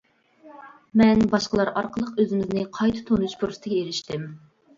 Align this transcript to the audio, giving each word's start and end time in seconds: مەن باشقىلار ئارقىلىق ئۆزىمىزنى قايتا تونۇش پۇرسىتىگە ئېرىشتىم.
مەن 1.01 1.21
باشقىلار 1.33 1.71
ئارقىلىق 1.81 2.09
ئۆزىمىزنى 2.23 2.65
قايتا 2.79 3.05
تونۇش 3.11 3.37
پۇرسىتىگە 3.45 3.79
ئېرىشتىم. 3.85 4.27